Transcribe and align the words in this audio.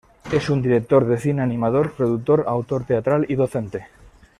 Es 0.31 0.49
un 0.49 0.63
director 0.63 1.05
de 1.05 1.19
cine, 1.19 1.43
animador, 1.43 1.91
productor, 1.91 2.45
autor 2.47 2.85
teatral 2.85 3.27
y 3.29 3.35
docente. 3.35 3.85